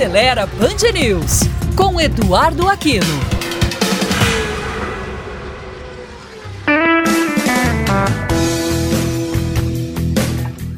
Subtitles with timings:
[0.00, 1.40] Acelera Band News,
[1.76, 3.04] com Eduardo Aquino.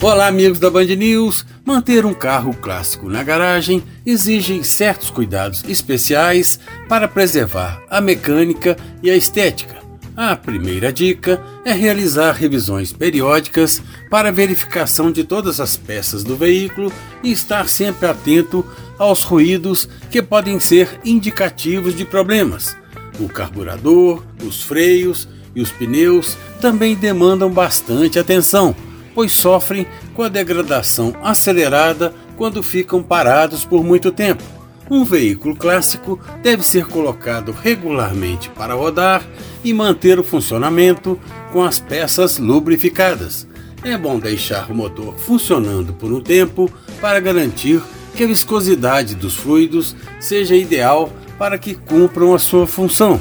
[0.03, 1.47] Olá, amigos da Band News.
[1.65, 6.58] Manter um carro clássico na garagem exige certos cuidados especiais
[6.89, 9.82] para preservar a mecânica e a estética.
[10.17, 16.93] A primeira dica é realizar revisões periódicas para verificação de todas as peças do veículo
[17.23, 18.65] e estar sempre atento
[18.98, 22.77] aos ruídos que podem ser indicativos de problemas.
[23.19, 28.74] O carburador, os freios e os pneus também demandam bastante atenção
[29.15, 34.43] pois sofrem com a degradação acelerada quando ficam parados por muito tempo.
[34.91, 39.23] Um veículo clássico deve ser colocado regularmente para rodar
[39.65, 41.19] e manter o funcionamento
[41.53, 43.47] com as peças lubrificadas.
[43.85, 47.83] É bom deixar o motor funcionando por um tempo para garantir
[48.15, 53.21] que a viscosidade dos fluidos seja ideal para que cumpram a sua função.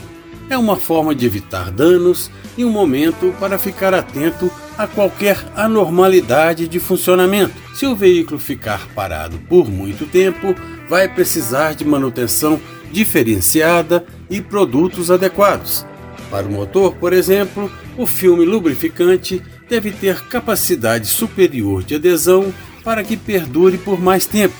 [0.50, 6.68] É uma forma de evitar danos e um momento para ficar atento a qualquer anormalidade
[6.68, 7.54] de funcionamento.
[7.74, 10.56] Se o veículo ficar parado por muito tempo,
[10.90, 12.60] vai precisar de manutenção
[12.92, 15.86] diferenciada e produtos adequados.
[16.30, 23.04] Para o motor, por exemplo, o filme lubrificante deve ter capacidade superior de adesão para
[23.04, 24.56] que perdure por mais tempo,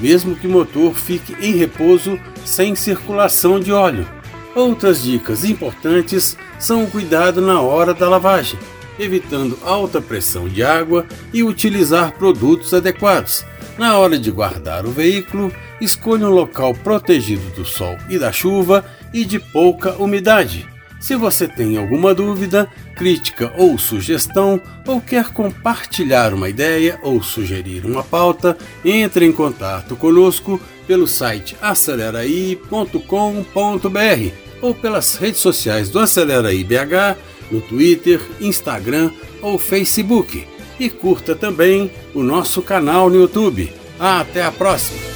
[0.00, 4.06] mesmo que o motor fique em repouso sem circulação de óleo.
[4.54, 8.58] Outras dicas importantes são o cuidado na hora da lavagem
[8.98, 13.44] evitando alta pressão de água e utilizar produtos adequados.
[13.76, 18.84] Na hora de guardar o veículo, escolha um local protegido do sol e da chuva
[19.12, 20.66] e de pouca umidade.
[21.00, 27.84] Se você tem alguma dúvida, crítica ou sugestão, ou quer compartilhar uma ideia ou sugerir
[27.84, 36.64] uma pauta, entre em contato conosco pelo site aceleraí.com.br ou pelas redes sociais do Aceleraí
[36.64, 37.18] BH
[37.50, 39.10] no Twitter, Instagram
[39.42, 40.46] ou Facebook.
[40.80, 43.70] E curta também o nosso canal no YouTube.
[44.00, 45.13] Até a próxima!